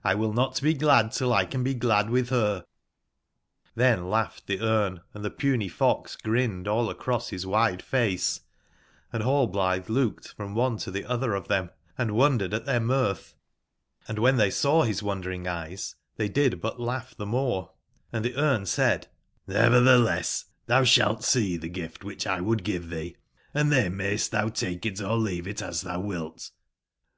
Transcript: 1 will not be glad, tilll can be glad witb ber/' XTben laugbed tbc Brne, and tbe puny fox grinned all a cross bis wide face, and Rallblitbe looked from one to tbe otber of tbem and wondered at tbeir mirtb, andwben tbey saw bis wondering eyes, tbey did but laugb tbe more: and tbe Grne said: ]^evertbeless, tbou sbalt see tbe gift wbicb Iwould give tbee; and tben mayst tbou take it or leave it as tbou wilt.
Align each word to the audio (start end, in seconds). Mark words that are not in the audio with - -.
1 0.00 0.18
will 0.18 0.32
not 0.32 0.62
be 0.62 0.72
glad, 0.72 1.12
tilll 1.12 1.44
can 1.44 1.62
be 1.62 1.74
glad 1.74 2.06
witb 2.06 2.30
ber/' 2.30 2.64
XTben 3.76 4.04
laugbed 4.08 4.46
tbc 4.46 4.58
Brne, 4.60 5.02
and 5.12 5.22
tbe 5.22 5.36
puny 5.36 5.68
fox 5.68 6.16
grinned 6.16 6.66
all 6.66 6.88
a 6.88 6.94
cross 6.94 7.28
bis 7.28 7.44
wide 7.44 7.82
face, 7.82 8.40
and 9.12 9.22
Rallblitbe 9.22 9.90
looked 9.90 10.32
from 10.32 10.54
one 10.54 10.78
to 10.78 10.90
tbe 10.90 11.04
otber 11.06 11.36
of 11.36 11.48
tbem 11.48 11.68
and 11.98 12.12
wondered 12.12 12.54
at 12.54 12.64
tbeir 12.64 12.82
mirtb, 12.82 13.34
andwben 14.08 14.36
tbey 14.38 14.50
saw 14.50 14.86
bis 14.86 15.02
wondering 15.02 15.46
eyes, 15.46 15.96
tbey 16.18 16.32
did 16.32 16.62
but 16.62 16.78
laugb 16.80 17.14
tbe 17.16 17.26
more: 17.28 17.72
and 18.10 18.24
tbe 18.24 18.34
Grne 18.36 18.66
said: 18.66 19.08
]^evertbeless, 19.46 20.46
tbou 20.66 20.86
sbalt 20.86 21.22
see 21.22 21.58
tbe 21.58 21.70
gift 21.70 22.00
wbicb 22.00 22.38
Iwould 22.40 22.62
give 22.64 22.84
tbee; 22.86 23.16
and 23.52 23.70
tben 23.70 23.92
mayst 23.96 24.32
tbou 24.32 24.50
take 24.54 24.86
it 24.86 25.02
or 25.02 25.18
leave 25.18 25.46
it 25.46 25.60
as 25.60 25.84
tbou 25.84 26.02
wilt. 26.02 26.52